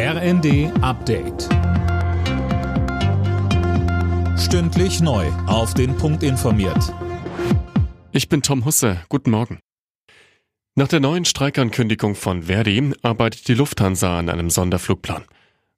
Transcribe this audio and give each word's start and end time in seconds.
RND 0.00 0.70
Update. 0.80 1.48
Stündlich 4.38 5.00
neu. 5.00 5.26
Auf 5.48 5.74
den 5.74 5.96
Punkt 5.96 6.22
informiert. 6.22 6.94
Ich 8.12 8.28
bin 8.28 8.40
Tom 8.42 8.64
Husse. 8.64 8.98
Guten 9.08 9.32
Morgen. 9.32 9.58
Nach 10.76 10.86
der 10.86 11.00
neuen 11.00 11.24
Streikankündigung 11.24 12.14
von 12.14 12.44
Verdi 12.44 12.92
arbeitet 13.02 13.48
die 13.48 13.54
Lufthansa 13.54 14.20
an 14.20 14.28
einem 14.28 14.50
Sonderflugplan. 14.50 15.24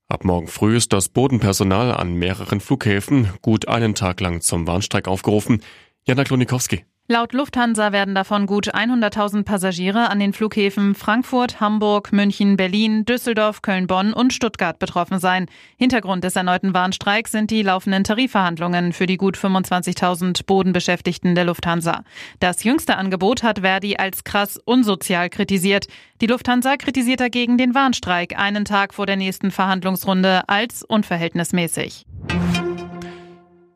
Ab 0.06 0.26
morgen 0.26 0.48
früh 0.48 0.76
ist 0.76 0.92
das 0.92 1.08
Bodenpersonal 1.08 1.90
an 1.90 2.12
mehreren 2.12 2.60
Flughäfen 2.60 3.30
gut 3.40 3.68
einen 3.68 3.94
Tag 3.94 4.20
lang 4.20 4.42
zum 4.42 4.66
Warnstreik 4.66 5.08
aufgerufen. 5.08 5.62
Jana 6.06 6.24
Klonikowski. 6.24 6.84
Laut 7.10 7.32
Lufthansa 7.32 7.90
werden 7.90 8.14
davon 8.14 8.46
gut 8.46 8.72
100.000 8.72 9.42
Passagiere 9.42 10.10
an 10.10 10.20
den 10.20 10.32
Flughäfen 10.32 10.94
Frankfurt, 10.94 11.58
Hamburg, 11.58 12.12
München, 12.12 12.56
Berlin, 12.56 13.04
Düsseldorf, 13.04 13.62
Köln, 13.62 13.88
Bonn 13.88 14.12
und 14.12 14.32
Stuttgart 14.32 14.78
betroffen 14.78 15.18
sein. 15.18 15.46
Hintergrund 15.76 16.22
des 16.22 16.36
erneuten 16.36 16.72
Warnstreiks 16.72 17.32
sind 17.32 17.50
die 17.50 17.62
laufenden 17.62 18.04
Tarifverhandlungen 18.04 18.92
für 18.92 19.06
die 19.06 19.16
gut 19.16 19.36
25.000 19.36 20.46
Bodenbeschäftigten 20.46 21.34
der 21.34 21.46
Lufthansa. 21.46 22.04
Das 22.38 22.62
jüngste 22.62 22.96
Angebot 22.96 23.42
hat 23.42 23.58
Verdi 23.58 23.96
als 23.96 24.22
krass 24.22 24.56
unsozial 24.64 25.30
kritisiert. 25.30 25.88
Die 26.20 26.28
Lufthansa 26.28 26.76
kritisiert 26.76 27.18
dagegen 27.18 27.58
den 27.58 27.74
Warnstreik 27.74 28.38
einen 28.38 28.64
Tag 28.64 28.94
vor 28.94 29.06
der 29.06 29.16
nächsten 29.16 29.50
Verhandlungsrunde 29.50 30.42
als 30.46 30.84
unverhältnismäßig. 30.84 32.06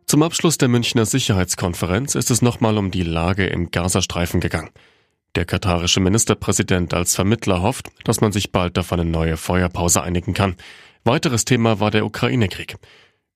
Zum 0.06 0.22
Abschluss 0.22 0.58
der 0.58 0.68
Münchner 0.68 1.06
Sicherheitskonferenz 1.06 2.14
ist 2.14 2.30
es 2.30 2.42
nochmal 2.42 2.76
um 2.76 2.90
die 2.90 3.02
Lage 3.02 3.46
im 3.46 3.70
Gazastreifen 3.70 4.40
gegangen. 4.40 4.70
Der 5.34 5.46
katarische 5.46 5.98
Ministerpräsident 6.00 6.94
als 6.94 7.14
Vermittler 7.14 7.62
hofft, 7.62 7.88
dass 8.04 8.20
man 8.20 8.30
sich 8.30 8.52
bald 8.52 8.78
auf 8.78 8.92
eine 8.92 9.04
neue 9.04 9.36
Feuerpause 9.36 10.02
einigen 10.02 10.34
kann. 10.34 10.56
Weiteres 11.04 11.44
Thema 11.44 11.80
war 11.80 11.90
der 11.90 12.04
Ukraine-Krieg. 12.04 12.76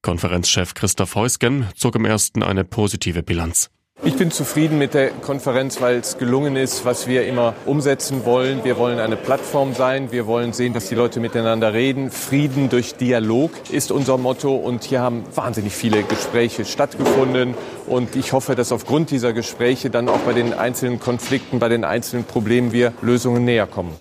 Konferenzchef 0.02 0.74
Christoph 0.74 1.16
Heusgen 1.16 1.66
zog 1.74 1.96
im 1.96 2.04
ersten 2.04 2.42
eine 2.42 2.64
positive 2.64 3.22
Bilanz. 3.22 3.70
Ich 4.04 4.14
bin 4.14 4.30
zufrieden 4.30 4.78
mit 4.78 4.94
der 4.94 5.10
Konferenz, 5.10 5.80
weil 5.80 5.96
es 5.96 6.18
gelungen 6.18 6.54
ist, 6.54 6.84
was 6.84 7.08
wir 7.08 7.26
immer 7.26 7.54
umsetzen 7.66 8.24
wollen. 8.24 8.62
Wir 8.62 8.78
wollen 8.78 9.00
eine 9.00 9.16
Plattform 9.16 9.74
sein. 9.74 10.12
Wir 10.12 10.28
wollen 10.28 10.52
sehen, 10.52 10.72
dass 10.72 10.88
die 10.88 10.94
Leute 10.94 11.18
miteinander 11.18 11.74
reden. 11.74 12.12
Frieden 12.12 12.68
durch 12.68 12.94
Dialog 12.94 13.50
ist 13.72 13.90
unser 13.90 14.16
Motto. 14.16 14.54
Und 14.54 14.84
hier 14.84 15.00
haben 15.00 15.24
wahnsinnig 15.34 15.72
viele 15.72 16.04
Gespräche 16.04 16.64
stattgefunden. 16.64 17.54
Und 17.86 18.14
ich 18.14 18.32
hoffe, 18.32 18.54
dass 18.54 18.70
aufgrund 18.70 19.10
dieser 19.10 19.32
Gespräche 19.32 19.90
dann 19.90 20.08
auch 20.08 20.20
bei 20.20 20.32
den 20.32 20.54
einzelnen 20.54 21.00
Konflikten, 21.00 21.58
bei 21.58 21.68
den 21.68 21.84
einzelnen 21.84 22.24
Problemen 22.24 22.70
wir 22.72 22.92
Lösungen 23.02 23.44
näher 23.44 23.66
kommen. 23.66 23.96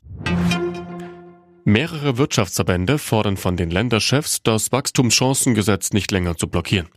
Mehrere 1.65 2.19
Wirtschaftsverbände 2.19 2.99
fordern 2.99 3.35
von 3.35 3.57
den 3.57 3.71
Länderchefs, 3.71 4.43
das 4.43 4.71
Wachstumschancengesetz 4.71 5.91
nicht 5.91 6.11
länger 6.11 6.37
zu 6.37 6.47
blockieren. 6.47 6.87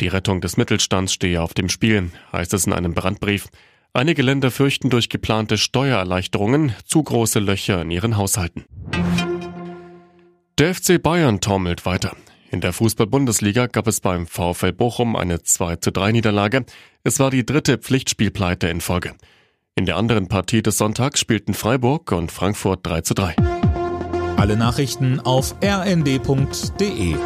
Die 0.00 0.08
Rettung 0.08 0.40
des 0.40 0.56
Mittelstands 0.56 1.12
stehe 1.12 1.40
auf 1.40 1.54
dem 1.54 1.68
Spiel, 1.68 2.10
heißt 2.32 2.52
es 2.54 2.66
in 2.66 2.72
einem 2.72 2.94
Brandbrief. 2.94 3.48
Einige 3.92 4.22
Länder 4.22 4.50
fürchten 4.50 4.90
durch 4.90 5.08
geplante 5.08 5.56
Steuererleichterungen 5.56 6.74
zu 6.84 7.02
große 7.02 7.38
Löcher 7.38 7.80
in 7.82 7.92
ihren 7.92 8.16
Haushalten. 8.16 8.64
Der 10.58 10.74
FC 10.74 11.00
Bayern 11.00 11.40
taumelt 11.40 11.86
weiter. 11.86 12.16
In 12.50 12.60
der 12.60 12.72
Fußball-Bundesliga 12.72 13.66
gab 13.66 13.86
es 13.86 14.00
beim 14.00 14.26
VfL 14.26 14.72
Bochum 14.72 15.14
eine 15.14 15.42
2 15.42 15.76
zu 15.76 15.92
3 15.92 16.12
Niederlage. 16.12 16.64
Es 17.04 17.20
war 17.20 17.30
die 17.30 17.46
dritte 17.46 17.78
Pflichtspielpleite 17.78 18.68
in 18.68 18.80
Folge. 18.80 19.14
In 19.76 19.86
der 19.86 19.96
anderen 19.96 20.28
Partie 20.28 20.62
des 20.62 20.78
Sonntags 20.78 21.20
spielten 21.20 21.54
Freiburg 21.54 22.10
und 22.12 22.32
Frankfurt 22.32 22.84
3 22.84 23.00
zu 23.02 23.14
3. 23.14 23.36
Alle 24.36 24.56
Nachrichten 24.56 25.20
auf 25.20 25.54
rnd.de 25.62 27.16